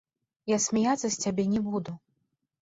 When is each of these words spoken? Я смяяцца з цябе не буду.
Я 0.51 0.57
смяяцца 0.63 1.03
з 1.09 1.15
цябе 1.27 1.45
не 1.53 1.61
буду. 1.67 1.95